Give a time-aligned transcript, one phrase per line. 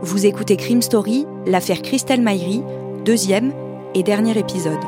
[0.00, 2.62] Vous écoutez Crime Story, l'affaire Christelle Maïri,
[3.04, 3.52] deuxième
[3.96, 4.78] et dernier épisode.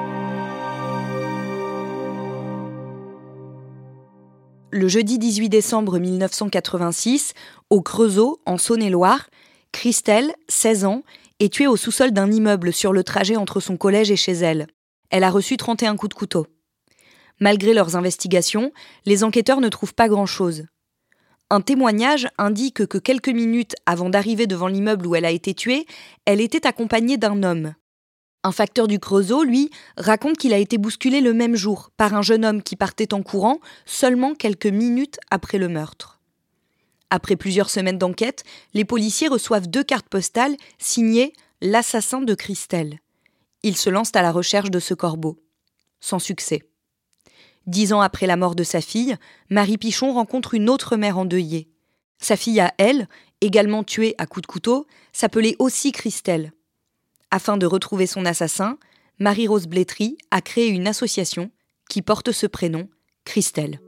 [4.70, 7.34] Le jeudi 18 décembre 1986,
[7.70, 9.28] au Creusot, en Saône-et-Loire,
[9.72, 11.02] Christelle, 16 ans,
[11.40, 14.68] est tuée au sous-sol d'un immeuble sur le trajet entre son collège et chez elle.
[15.10, 16.46] Elle a reçu 31 coups de couteau.
[17.40, 18.70] Malgré leurs investigations,
[19.06, 20.66] les enquêteurs ne trouvent pas grand-chose.
[21.52, 25.84] Un témoignage indique que quelques minutes avant d'arriver devant l'immeuble où elle a été tuée,
[26.24, 27.74] elle était accompagnée d'un homme.
[28.44, 32.22] Un facteur du Creusot, lui, raconte qu'il a été bousculé le même jour par un
[32.22, 36.20] jeune homme qui partait en courant seulement quelques minutes après le meurtre.
[37.10, 43.00] Après plusieurs semaines d'enquête, les policiers reçoivent deux cartes postales signées L'assassin de Christelle.
[43.62, 45.36] Ils se lancent à la recherche de ce corbeau.
[46.00, 46.69] Sans succès.
[47.66, 49.16] Dix ans après la mort de sa fille,
[49.50, 51.68] Marie Pichon rencontre une autre mère endeuillée.
[52.18, 53.08] Sa fille à elle,
[53.40, 56.52] également tuée à coups de couteau, s'appelait aussi Christelle.
[57.30, 58.78] Afin de retrouver son assassin,
[59.18, 61.50] Marie-Rose Blétry a créé une association
[61.88, 62.88] qui porte ce prénom,
[63.24, 63.80] Christelle.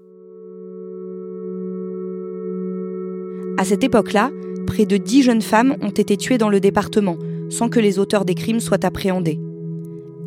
[3.58, 4.30] À cette époque-là,
[4.66, 7.16] près de dix jeunes femmes ont été tuées dans le département,
[7.50, 9.40] sans que les auteurs des crimes soient appréhendés.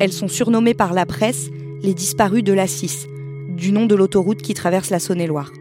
[0.00, 1.48] Elles sont surnommées par la presse
[1.82, 3.06] les disparues de la 6,
[3.48, 5.52] du nom de l'autoroute qui traverse la Saône-et-Loire.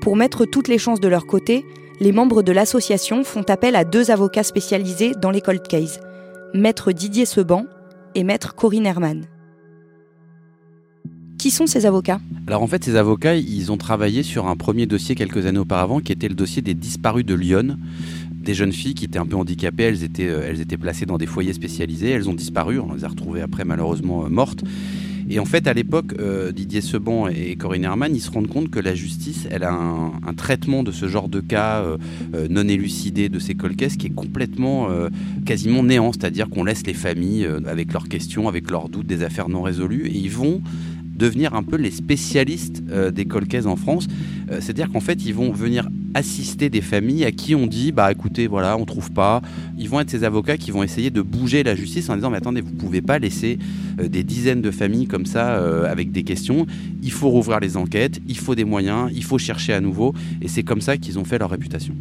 [0.00, 1.64] Pour mettre toutes les chances de leur côté,
[2.00, 5.98] les membres de l'association font appel à deux avocats spécialisés dans les cold cases,
[6.54, 7.66] maître Didier Seban
[8.14, 9.26] et maître Corinne Herman.
[11.38, 12.20] Qui sont ces avocats?
[12.46, 16.00] Alors en fait, ces avocats, ils ont travaillé sur un premier dossier quelques années auparavant,
[16.00, 17.76] qui était le dossier des disparus de Lyon.
[18.32, 21.52] Des jeunes filles qui étaient un peu handicapées, elles étaient, euh, placées dans des foyers
[21.52, 24.62] spécialisés, elles ont disparu, on les a retrouvées après malheureusement euh, mortes.
[25.28, 28.70] Et en fait, à l'époque, euh, Didier Seban et Corinne Herman, ils se rendent compte
[28.70, 31.96] que la justice, elle a un, traitement de ce genre de cas euh,
[32.34, 34.88] euh, non élucidé de ces colcaisses qui est complètement,
[35.44, 36.12] quasiment néant.
[36.12, 40.06] C'est-à-dire qu'on laisse les familles avec leurs questions, avec leurs doutes, des affaires non résolues,
[40.06, 40.60] et ils vont
[41.16, 44.06] devenir un peu les spécialistes des colcaisses en France.
[44.50, 48.46] C'est-à-dire qu'en fait, ils vont venir assister des familles à qui on dit bah écoutez
[48.46, 49.42] voilà on trouve pas.
[49.78, 52.38] Ils vont être ces avocats qui vont essayer de bouger la justice en disant mais
[52.38, 53.58] attendez vous pouvez pas laisser
[54.00, 56.66] euh, des dizaines de familles comme ça euh, avec des questions.
[57.02, 60.14] Il faut rouvrir les enquêtes il faut des moyens il faut chercher à nouveau.
[60.40, 61.94] Et c'est comme ça qu'ils ont fait leur réputation.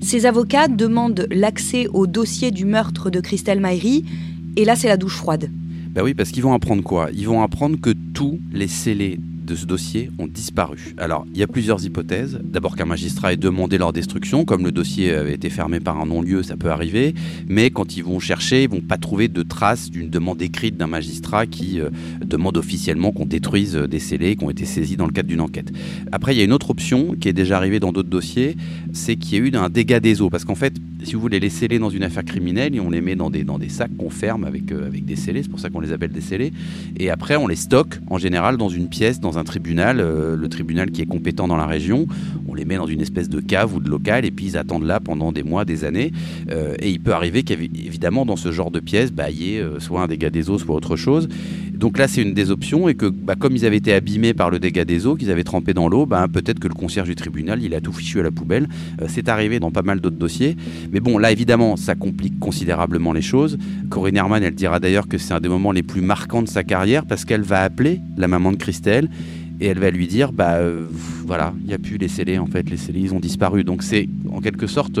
[0.00, 4.04] Ces avocats demandent l'accès au dossier du meurtre de Christelle Maïri
[4.54, 5.50] et là c'est la douche froide
[5.96, 7.08] bah oui parce qu'ils vont apprendre quoi?
[7.14, 10.94] Ils vont apprendre que tous les scellés de ce dossier ont disparu.
[10.98, 12.38] Alors, il y a plusieurs hypothèses.
[12.42, 16.06] D'abord qu'un magistrat ait demandé leur destruction, comme le dossier avait été fermé par un
[16.06, 17.14] non-lieu, ça peut arriver.
[17.48, 20.88] Mais quand ils vont chercher, ils vont pas trouver de traces d'une demande écrite d'un
[20.88, 21.90] magistrat qui euh,
[22.24, 25.72] demande officiellement qu'on détruise des scellés qui ont été saisis dans le cadre d'une enquête.
[26.12, 28.56] Après, il y a une autre option qui est déjà arrivée dans d'autres dossiers,
[28.92, 30.30] c'est qu'il y a eu un dégât des eaux.
[30.30, 30.74] Parce qu'en fait,
[31.04, 33.58] si vous voulez les sceller dans une affaire criminelle, on les met dans des, dans
[33.58, 36.10] des sacs qu'on ferme avec, euh, avec des scellés, c'est pour ça qu'on les appelle
[36.10, 36.52] des scellés.
[36.98, 40.48] Et après, on les stocke en général dans une pièce, dans un tribunal, euh, le
[40.48, 42.06] tribunal qui est compétent dans la région.
[42.48, 44.84] On les met dans une espèce de cave ou de local et puis ils attendent
[44.84, 46.12] là pendant des mois, des années.
[46.50, 49.60] Euh, et il peut arriver qu'évidemment dans ce genre de pièce, bah, il y ait
[49.60, 51.28] euh, soit un dégât des eaux, soit autre chose.
[51.76, 54.50] Donc là, c'est une des options et que bah, comme ils avaient été abîmés par
[54.50, 57.14] le dégât des eaux, qu'ils avaient trempé dans l'eau, bah, peut-être que le concierge du
[57.14, 58.68] tribunal, il a tout fichu à la poubelle.
[59.08, 60.56] c'est arrivé dans pas mal d'autres dossiers.
[60.92, 63.58] Mais bon, là, évidemment, ça complique considérablement les choses.
[63.90, 66.64] Corinne Herman, elle dira d'ailleurs que c'est un des moments les plus marquants de sa
[66.64, 69.08] carrière parce qu'elle va appeler la maman de Christelle
[69.60, 70.86] et elle va lui dire bah euh,
[71.24, 73.82] voilà il n'y a plus les scellés en fait les scellés ils ont disparu donc
[73.82, 75.00] c'est en quelque sorte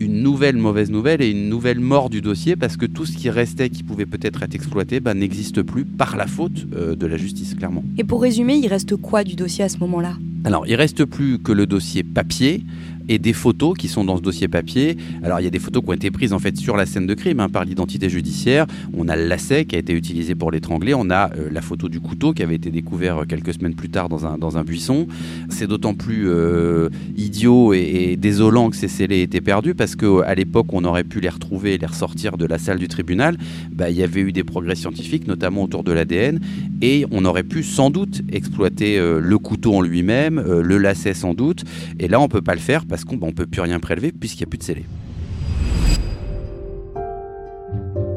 [0.00, 3.30] une nouvelle mauvaise nouvelle et une nouvelle mort du dossier parce que tout ce qui
[3.30, 7.16] restait qui pouvait peut-être être exploité bah, n'existe plus par la faute euh, de la
[7.16, 7.84] justice clairement.
[7.96, 10.16] Et pour résumer, il reste quoi du dossier à ce moment-là?
[10.44, 12.64] Alors, il reste plus que le dossier papier,
[13.08, 14.96] et des photos qui sont dans ce dossier papier.
[15.22, 17.06] Alors il y a des photos qui ont été prises en fait sur la scène
[17.06, 18.66] de crime hein, par l'identité judiciaire.
[18.96, 20.94] On a le lacet qui a été utilisé pour l'étrangler.
[20.94, 23.88] On a euh, la photo du couteau qui avait été découvert euh, quelques semaines plus
[23.88, 25.06] tard dans un, buisson.
[25.48, 30.66] C'est d'autant plus euh, idiot et, désolant que ces scellés étaient perdus parce qu'à l'époque
[30.72, 33.38] on aurait pu les retrouver et les ressortir de la salle du tribunal.
[33.72, 36.40] Bah, il y avait eu des progrès scientifiques, notamment autour de l'ADN,
[36.82, 41.64] et on aurait pu sans doute exploiter le couteau en lui-même, le lacet sans doute.
[41.98, 44.10] Et là on peut pas le faire parce parce qu'on ne peut plus rien prélever
[44.10, 44.86] puisqu'il n'y a plus de scellés.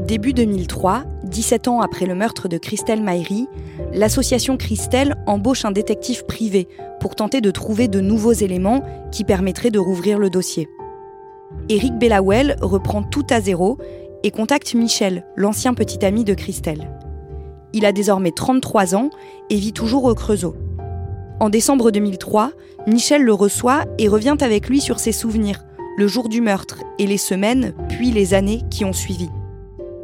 [0.08, 3.48] Début 2003, 17 ans après le meurtre de Christelle Maïri,
[3.94, 6.68] l'association Christelle embauche un détective privé
[7.00, 10.68] pour tenter de trouver de nouveaux éléments qui permettraient de rouvrir le dossier.
[11.70, 13.78] Eric Bellawell reprend tout à zéro
[14.24, 16.90] et contacte Michel, l'ancien petit ami de Christelle.
[17.74, 19.12] Il a désormais 33 ans
[19.52, 20.56] et vit toujours au Creusot.
[21.40, 22.52] En décembre 2003,
[22.88, 25.64] Michel le reçoit et revient avec lui sur ses souvenirs,
[25.98, 29.30] le jour du meurtre et les semaines, puis les années qui ont suivi.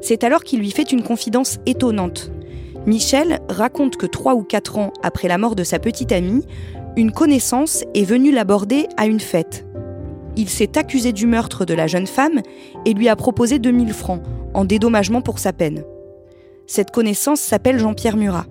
[0.02, 2.32] C'est alors qu'il lui fait une confidence étonnante.
[2.86, 6.46] Michel raconte que trois ou quatre ans après la mort de sa petite amie,
[6.96, 9.66] une connaissance est venue l'aborder à une fête.
[10.36, 12.42] Il s'est accusé du meurtre de la jeune femme
[12.86, 14.22] et lui a proposé 2000 francs
[14.54, 15.84] en dédommagement pour sa peine.
[16.68, 18.46] Cette connaissance s'appelle Jean-Pierre Murat.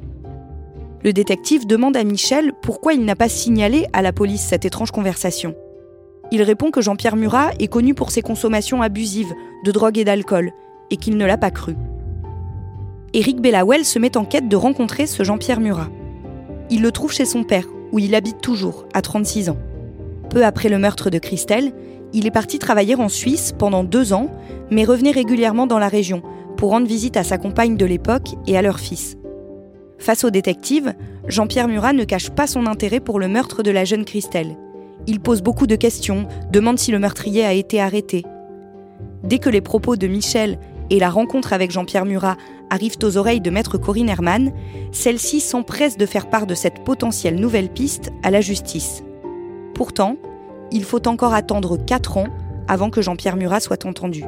[1.06, 4.90] Le détective demande à Michel pourquoi il n'a pas signalé à la police cette étrange
[4.90, 5.54] conversation.
[6.32, 9.32] Il répond que Jean-Pierre Murat est connu pour ses consommations abusives
[9.64, 10.50] de drogue et d'alcool
[10.90, 11.76] et qu'il ne l'a pas cru.
[13.14, 15.90] Éric Bellawell se met en quête de rencontrer ce Jean-Pierre Murat.
[16.70, 19.58] Il le trouve chez son père, où il habite toujours, à 36 ans.
[20.28, 21.72] Peu après le meurtre de Christelle,
[22.14, 24.28] il est parti travailler en Suisse pendant deux ans,
[24.72, 26.22] mais revenait régulièrement dans la région
[26.56, 29.16] pour rendre visite à sa compagne de l'époque et à leur fils.
[29.98, 30.94] Face au détective,
[31.26, 34.56] Jean-Pierre Murat ne cache pas son intérêt pour le meurtre de la jeune Christelle.
[35.06, 38.24] Il pose beaucoup de questions, demande si le meurtrier a été arrêté.
[39.22, 40.58] Dès que les propos de Michel
[40.90, 42.36] et la rencontre avec Jean-Pierre Murat
[42.70, 44.52] arrivent aux oreilles de maître Corinne Herman,
[44.92, 49.02] celle-ci s'empresse de faire part de cette potentielle nouvelle piste à la justice.
[49.74, 50.16] Pourtant,
[50.72, 52.28] il faut encore attendre 4 ans
[52.68, 54.24] avant que Jean-Pierre Murat soit entendu.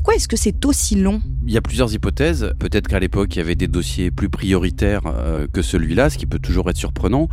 [0.00, 2.54] Pourquoi est-ce que c'est aussi long Il y a plusieurs hypothèses.
[2.58, 6.24] Peut-être qu'à l'époque, il y avait des dossiers plus prioritaires euh, que celui-là, ce qui
[6.24, 7.28] peut toujours être surprenant.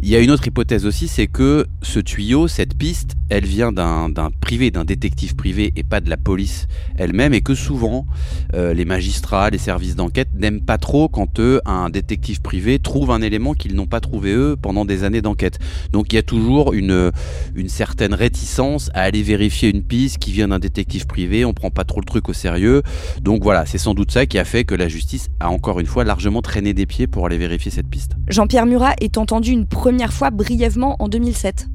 [0.00, 3.72] Il y a une autre hypothèse aussi, c'est que ce tuyau, cette piste, elle vient
[3.72, 6.66] d'un privé, d'un détective privé et pas de la police
[6.98, 8.06] elle-même, et que souvent,
[8.54, 13.12] euh, les magistrats, les services d'enquête n'aiment pas trop quand eux, un détective privé trouve
[13.12, 15.58] un élément qu'ils n'ont pas trouvé eux pendant des années d'enquête.
[15.92, 17.12] Donc il y a toujours une,
[17.68, 21.84] certaine réticence à aller vérifier une piste qui vient d'un détective privé, on prend pas
[21.84, 22.82] trop le truc au sérieux.
[23.22, 25.86] Donc voilà, c'est sans doute ça qui a fait que la justice a encore une
[25.86, 28.12] fois largement traîné des pieds pour aller vérifier cette piste.
[28.28, 31.68] Jean-Pierre Murat est entendu une première fois brièvement en 2007.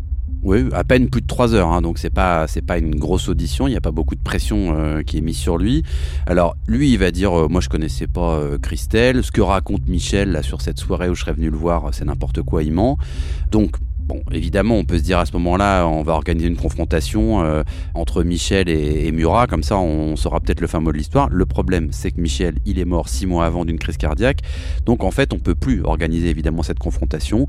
[0.45, 3.29] Oui, à peine plus de trois heures, hein, donc c'est pas c'est pas une grosse
[3.29, 3.67] audition.
[3.67, 5.81] Il n'y a pas beaucoup de pression euh, qui est mise sur lui.
[6.27, 9.23] Alors lui, il va dire, euh, moi je connaissais pas euh, Christelle.
[9.23, 12.05] Ce que raconte Michel là sur cette soirée où je serais venu le voir, c'est
[12.05, 12.99] n'importe quoi, il ment.
[13.51, 17.41] Donc Bon, évidemment, on peut se dire à ce moment-là, on va organiser une confrontation
[17.43, 17.63] euh,
[17.95, 21.27] entre Michel et, Murat, comme ça on saura peut-être le fin mot de l'histoire.
[21.31, 24.41] Le problème, c'est que Michel, il est mort six mois avant d'une crise cardiaque,
[24.85, 27.47] donc en fait, on peut plus organiser évidemment cette confrontation,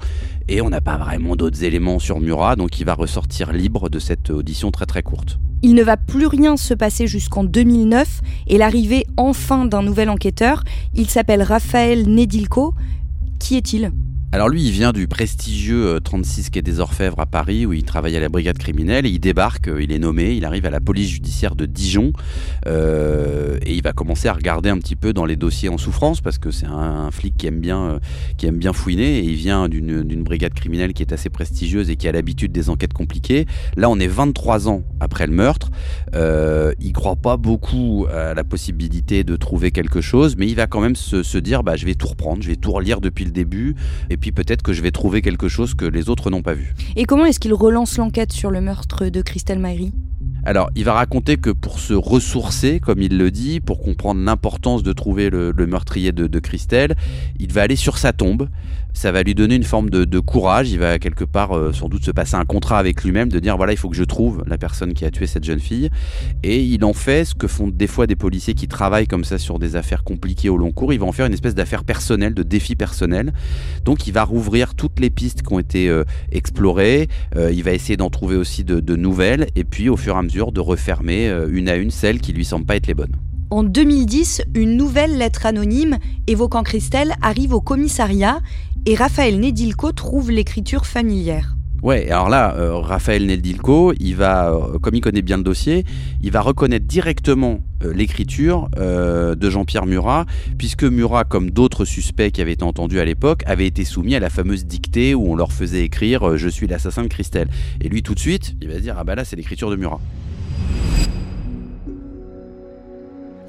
[0.49, 3.99] et on n'a pas vraiment d'autres éléments sur Murat, donc il va ressortir libre de
[3.99, 5.38] cette audition très très courte.
[5.62, 10.64] Il ne va plus rien se passer jusqu'en 2009 et l'arrivée enfin d'un nouvel enquêteur.
[10.94, 12.75] Il s'appelle Raphaël Nedilko.
[13.38, 13.91] Qui est-il?
[14.37, 17.85] Alors lui, il vient du prestigieux 36 euh, quai des Orfèvres à Paris, où il
[17.85, 20.79] travaille à la brigade criminelle, il débarque, euh, il est nommé, il arrive à la
[20.79, 22.12] police judiciaire de Dijon,
[22.67, 26.21] euh, et il va commencer à regarder un petit peu dans les dossiers en souffrance,
[26.21, 27.99] parce que c'est un, flic qui aime bien,
[28.37, 31.97] qui aime bien fouiner, et il vient d'une brigade criminelle qui est assez prestigieuse et
[31.97, 33.47] qui a l'habitude des enquêtes compliquées.
[33.79, 35.71] Là, on est 23 ans après le meurtre,
[36.15, 40.67] euh, il croit pas beaucoup à la possibilité de trouver quelque chose, mais il va
[40.67, 43.25] quand même se, se dire, bah, je vais tout reprendre, je vais tout relire depuis
[43.25, 43.75] le début,
[44.11, 46.75] et puis peut-être que je vais trouver quelque chose que les autres n'ont pas vu.
[46.96, 49.93] Et comment est-ce qu'il relance l'enquête sur le meurtre de Christelle Maïri
[50.46, 54.84] alors, il va raconter que pour se ressourcer, comme il le dit, pour comprendre l'importance
[54.84, 56.94] de trouver le, meurtrier de, Christelle,
[57.40, 58.48] il va aller sur sa tombe.
[58.93, 60.70] Ça va lui donner une forme de, courage.
[60.70, 63.56] Il va quelque part euh, sans doute se passer un contrat avec lui-même de dire
[63.56, 65.91] voilà, il faut que je trouve la personne qui a tué cette jeune fille.
[66.44, 69.38] Et il en fait ce que font des fois des policiers qui travaillent comme ça
[69.38, 70.93] sur des affaires compliquées au long cours.
[70.93, 73.34] Il va en faire une espèce d'affaire personnelle, de défi personnel.
[73.84, 77.08] Donc, il va rouvrir toutes les pistes qui ont été euh, explorées.
[77.34, 79.48] Euh, il va essayer d'en trouver aussi de, de nouvelles.
[79.56, 82.32] Et puis, au fur et à mesure, de refermer euh, une à une celles qui
[82.32, 83.16] lui semblent pas être les bonnes.
[83.50, 88.40] En 2010, une nouvelle lettre anonyme évoquant Christelle arrive au commissariat
[88.86, 91.56] et Raphaël Nedilko trouve l'écriture familière.
[91.82, 95.84] Ouais, alors là, euh, Raphaël Nedilko, il va, euh, comme il connaît bien le dossier,
[96.22, 100.24] il va reconnaître directement l'écriture de Jean-Pierre Murat,
[100.58, 104.20] puisque Murat, comme d'autres suspects qui avaient été entendus à l'époque, avait été soumis à
[104.20, 107.48] la fameuse dictée où on leur faisait écrire Je suis l'assassin de Christelle.
[107.81, 109.76] Et lui, tout de suite, il va se dire Ah bah là, c'est l'écriture de
[109.76, 110.00] Murat.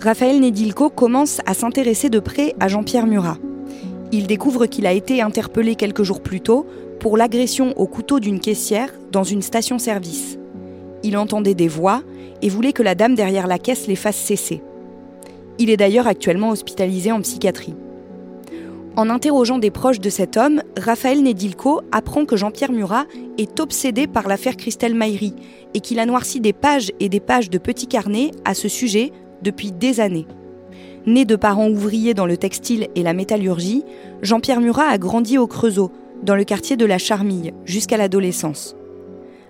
[0.08, 3.38] Raphaël Nedilko commence à s'intéresser de près à Jean-Pierre Murat.
[4.14, 6.66] Il découvre qu'il a été interpellé quelques jours plus tôt
[7.02, 10.40] pour l'agression au couteau d'une caissière dans une station-service.
[11.04, 12.04] Il entendait des voix
[12.42, 14.62] et voulait que la dame derrière la caisse les fasse cesser.
[15.60, 17.76] Il est d'ailleurs actuellement hospitalisé en psychiatrie.
[18.96, 24.08] En interrogeant des proches de cet homme, Raphaël Nedilko apprend que Jean-Pierre Murat est obsédé
[24.08, 25.36] par l'affaire Christelle Maïri
[25.74, 29.12] et qu'il a noirci des pages et des pages de petits carnets à ce sujet
[29.41, 30.27] depuis des années.
[31.06, 33.84] Né de parents ouvriers dans le textile et la métallurgie,
[34.22, 35.91] Jean-Pierre Murat a grandi au Creusot,
[36.24, 38.75] dans le quartier de la Charmille, jusqu'à l'adolescence.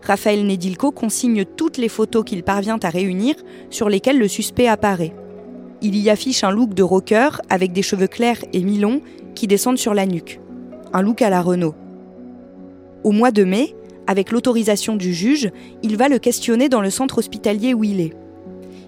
[0.02, 3.36] Raphaël Nedilko consigne toutes les photos qu'il parvient à réunir
[3.70, 5.14] sur lesquelles le suspect apparaît.
[5.82, 9.02] Il y affiche un look de rocker avec des cheveux clairs et mi-longs
[9.36, 10.40] qui descendent sur la nuque.
[10.94, 11.76] Un look à la Renault.
[13.04, 13.76] Au mois de mai,
[14.08, 15.52] avec l'autorisation du juge,
[15.84, 18.14] il va le questionner dans le centre hospitalier où il est.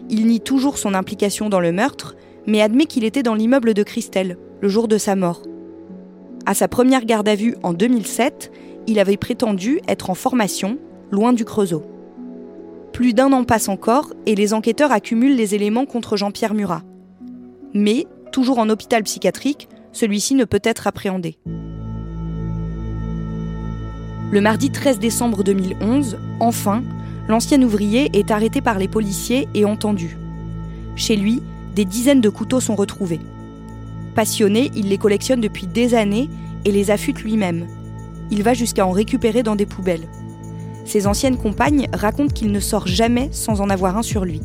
[0.10, 2.16] Il nie toujours son implication dans le meurtre,
[2.48, 5.44] mais admet qu'il était dans l'immeuble de Christelle, le jour de sa mort.
[6.46, 8.52] À sa première garde à vue en 2007,
[8.88, 10.80] il avait prétendu être en formation,
[11.12, 11.84] loin du Creusot.
[12.92, 16.82] Plus d'un an passe encore et les enquêteurs accumulent les éléments contre Jean-Pierre Murat.
[17.74, 21.38] Mais, toujours en hôpital psychiatrique, celui-ci ne peut être appréhendé.
[24.32, 26.84] Le mardi 13 décembre 2011, enfin,
[27.30, 30.18] l'ancien ouvrier est arrêté par les policiers et entendu.
[30.96, 31.42] Chez lui,
[31.76, 33.22] des dizaines de couteaux sont retrouvés.
[34.16, 36.28] Passionné, il les collectionne depuis des années
[36.66, 37.68] et les affûte lui-même.
[38.32, 40.10] Il va jusqu'à en récupérer dans des poubelles.
[40.86, 44.42] Ses anciennes compagnes racontent qu'il ne sort jamais sans en avoir un sur lui.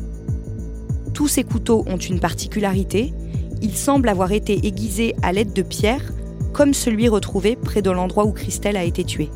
[1.13, 3.13] Tous ces couteaux ont une particularité,
[3.61, 6.13] ils semblent avoir été aiguisés à l'aide de pierres,
[6.53, 9.31] comme celui retrouvé près de l'endroit où Christelle a été tuée.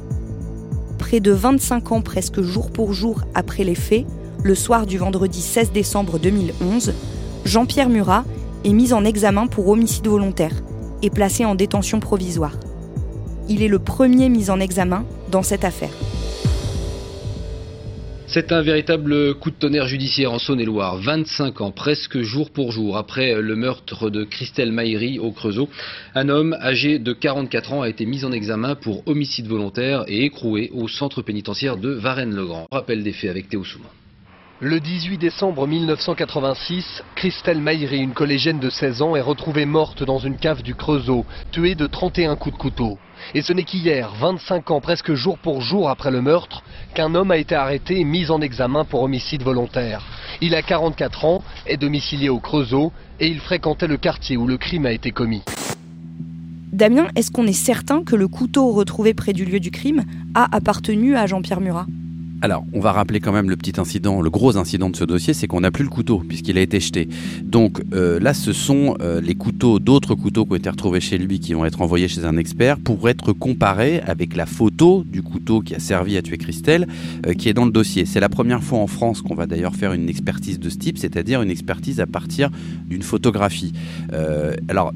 [1.09, 4.05] Près de 25 ans presque jour pour jour après les faits,
[4.43, 6.93] le soir du vendredi 16 décembre 2011,
[7.45, 8.25] Jean-Pierre Murat
[8.63, 10.53] est mis en examen pour homicide volontaire
[11.01, 12.59] et placé en détention provisoire.
[13.47, 15.89] Il est le premier mis en examen dans cette affaire.
[18.31, 20.97] C'est un véritable coup de tonnerre judiciaire en Saône-et-Loire.
[20.97, 25.67] 25 ans, presque jour pour jour, après le meurtre de Christelle Maïri au Creusot.
[26.13, 30.25] Un homme âgé de 44 ans a été mis en examen pour homicide volontaire et
[30.25, 32.67] écroué au centre pénitentiaire de Varennes-le-Grand.
[32.71, 33.89] Rappel des faits avec Théo Souman.
[34.61, 40.17] Le 18 décembre 1986, Christelle Maïri, une collégienne de 16 ans, est retrouvée morte dans
[40.17, 42.97] une cave du Creusot, tuée de 31 coups de couteau.
[43.33, 46.61] Et ce n'est qu'hier, 25 ans presque jour pour jour après le meurtre,
[46.93, 50.03] qu'un homme a été arrêté et mis en examen pour homicide volontaire.
[50.41, 54.57] Il a 44 ans, est domicilié au Creusot et il fréquentait le quartier où le
[54.57, 55.43] crime a été commis.
[56.73, 60.03] Damien, est-ce qu'on est certain que le couteau retrouvé près du lieu du crime
[60.35, 61.85] a appartenu à Jean-Pierre Murat?
[62.41, 65.33] Alors, on va rappeler quand même le petit incident, le gros incident de ce dossier,
[65.33, 67.09] c'est qu'on n'a plus le couteau puisqu'il a été jeté.
[67.43, 71.17] Donc euh, là, ce sont euh, les couteaux, d'autres couteaux qui ont été retrouvés chez
[71.17, 75.21] lui, qui vont être envoyés chez un expert pour être comparés avec la photo du
[75.21, 76.87] couteau qui a servi à tuer Christelle,
[77.27, 78.05] euh, qui est dans le dossier.
[78.05, 80.97] C'est la première fois en France qu'on va d'ailleurs faire une expertise de ce type,
[80.97, 82.49] c'est-à-dire une expertise à partir
[82.87, 83.73] d'une photographie.
[84.69, 84.93] alors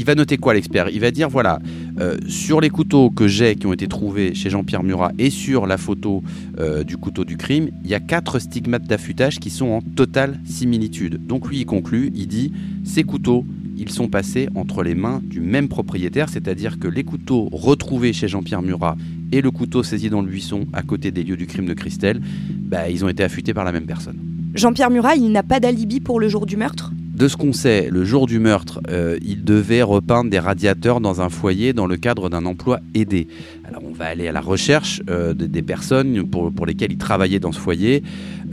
[0.00, 0.88] il va noter quoi l'expert?
[0.88, 1.58] Il va dire voilà,
[2.00, 5.66] euh, sur les couteaux que j'ai qui ont été trouvés chez Jean-Pierre Murat et sur
[5.66, 6.22] la photo
[6.58, 10.40] euh, du couteau du crime, il y a quatre stigmates d'affûtage qui sont en totale
[10.46, 11.26] similitude.
[11.26, 12.50] Donc lui il conclut, il dit
[12.82, 13.44] ces couteaux
[13.76, 18.26] ils sont passés entre les mains du même propriétaire, c'est-à-dire que les couteaux retrouvés chez
[18.26, 18.96] Jean-Pierre Murat
[19.32, 22.22] et le couteau saisi dans le buisson à côté des lieux du crime de Christelle,
[22.48, 24.16] bah, ils ont été affûtés par la même personne.
[24.54, 26.92] Jean-Pierre Murat, il n'a pas d'alibi pour le jour du meurtre?
[27.20, 31.20] De ce qu'on sait, le jour du meurtre, euh, il devait repeindre des radiateurs dans
[31.20, 33.28] un foyer dans le cadre d'un emploi aidé.
[33.68, 37.52] Alors on va aller à la recherche euh, des personnes pour, lesquelles il travaillait dans
[37.52, 38.02] ce foyer.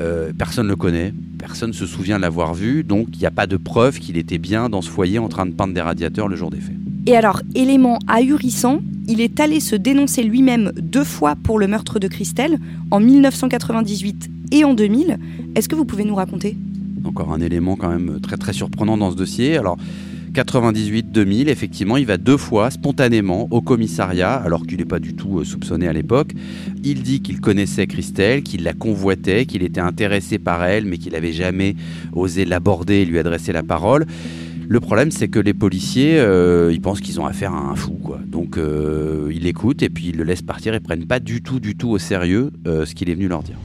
[0.01, 3.31] Euh, personne ne le connaît, personne ne se souvient l'avoir vu, donc il n'y a
[3.31, 6.27] pas de preuve qu'il était bien dans ce foyer en train de peindre des radiateurs
[6.27, 6.75] le jour des faits.
[7.05, 11.99] Et alors, élément ahurissant, il est allé se dénoncer lui-même deux fois pour le meurtre
[11.99, 12.57] de Christelle,
[12.91, 15.17] en 1998 et en 2000.
[15.55, 16.57] Est-ce que vous pouvez nous raconter?
[17.07, 19.57] Encore un élément quand même très très surprenant dans ce dossier.
[19.57, 19.77] Alors
[20.33, 25.39] 98-2000, effectivement, il va deux fois spontanément au commissariat, alors qu'il n'est pas du tout
[25.39, 26.33] euh, soupçonné à l'époque.
[26.83, 31.13] Il dit qu'il connaissait Christelle, qu'il la convoitait, qu'il était intéressé par elle, mais qu'il
[31.13, 31.75] n'avait jamais
[32.13, 34.05] osé l'aborder et lui adresser la parole.
[34.69, 37.93] Le problème, c'est que les policiers, euh, ils pensent qu'ils ont affaire à un fou,
[37.93, 38.19] quoi.
[38.27, 41.59] Donc, euh, ils l'écoutent et puis ils le laissent partir et prennent pas du tout,
[41.59, 43.55] du tout au sérieux ce qu'il est venu leur dire.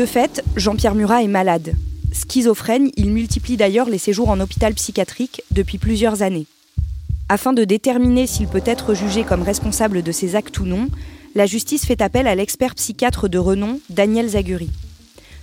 [0.00, 1.74] De fait, Jean-Pierre Murat est malade.
[2.10, 6.46] Schizophrène, il multiplie d'ailleurs les séjours en hôpital psychiatrique depuis plusieurs années.
[7.28, 10.88] Afin de déterminer s'il peut être jugé comme responsable de ses actes ou non,
[11.34, 14.70] la justice fait appel à l'expert psychiatre de renom, Daniel Zaguri.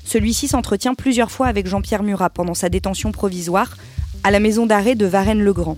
[0.03, 3.77] Celui-ci s'entretient plusieurs fois avec Jean-Pierre Murat pendant sa détention provisoire
[4.23, 5.77] à la maison d'arrêt de Varennes-le-Grand.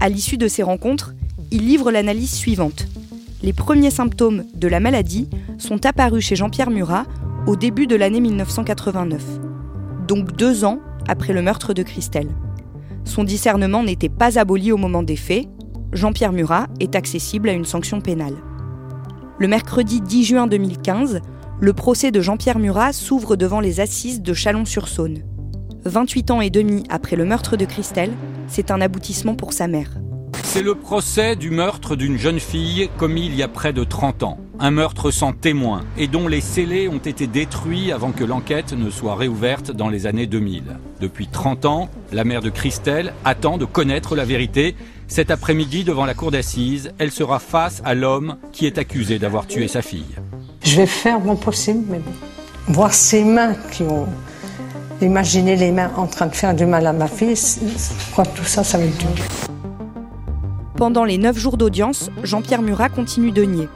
[0.00, 1.14] À l'issue de ces rencontres,
[1.52, 2.88] il livre l'analyse suivante.
[3.44, 5.28] Les premiers symptômes de la maladie
[5.58, 7.06] sont apparus chez Jean-Pierre Murat
[7.46, 9.24] au début de l'année 1989,
[10.06, 12.28] donc deux ans après le meurtre de Christelle.
[13.04, 15.48] Son discernement n'était pas aboli au moment des faits,
[15.92, 18.36] Jean-Pierre Murat est accessible à une sanction pénale.
[19.38, 21.20] Le mercredi 10 juin 2015,
[21.60, 25.22] le procès de Jean-Pierre Murat s'ouvre devant les assises de Chalon-sur-Saône.
[25.84, 28.12] 28 ans et demi après le meurtre de Christelle,
[28.46, 29.90] c'est un aboutissement pour sa mère.
[30.44, 34.22] C'est le procès du meurtre d'une jeune fille commis il y a près de 30
[34.22, 38.72] ans un meurtre sans témoin et dont les scellés ont été détruits avant que l'enquête
[38.72, 40.62] ne soit réouverte dans les années 2000.
[41.00, 44.76] Depuis 30 ans, la mère de Christelle attend de connaître la vérité.
[45.08, 49.48] Cet après-midi, devant la cour d'assises, elle sera face à l'homme qui est accusé d'avoir
[49.48, 50.14] tué sa fille.
[50.62, 52.00] Je vais faire mon possible, mais
[52.68, 54.06] voir ses mains qui ont
[55.00, 58.36] imaginé les mains en train de faire du mal à ma fille, je crois que
[58.36, 59.24] tout ça, ça va être dur.
[60.76, 63.68] Pendant les 9 jours d'audience, Jean-Pierre Murat continue de nier.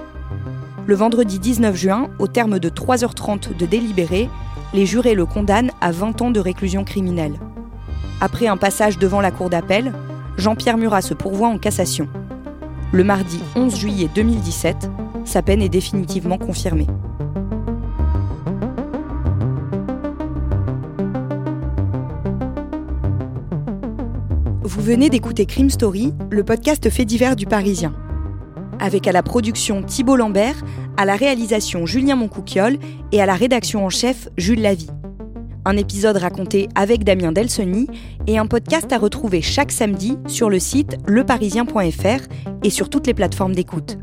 [0.87, 4.31] Le vendredi 19 juin, au terme de 3h30 de délibéré,
[4.73, 7.41] les jurés le condamnent à 20 ans de réclusion criminelle.
[8.21, 9.93] Après un passage devant la cour d'appel,
[10.39, 12.09] Jean-Pierre Murat se pourvoit en cassation.
[12.93, 14.89] Le mardi 11 juillet 2017,
[15.25, 16.87] sa peine est définitivement confirmée.
[24.63, 27.93] Vous venez d'écouter Crime Story, le podcast fait divers du Parisien.
[28.81, 30.63] Avec à la production Thibault Lambert,
[30.97, 32.79] à la réalisation Julien Moncouquiole
[33.13, 34.91] et à la rédaction en chef Jules Lavie.
[35.65, 37.89] Un épisode raconté avec Damien Delseny
[38.27, 42.23] et un podcast à retrouver chaque samedi sur le site leparisien.fr
[42.63, 43.99] et sur toutes les plateformes d'écoute.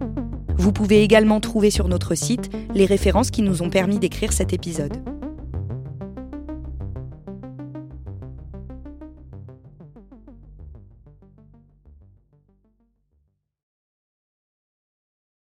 [0.58, 4.54] Vous pouvez également trouver sur notre site les références qui nous ont permis d'écrire cet
[4.54, 5.13] épisode.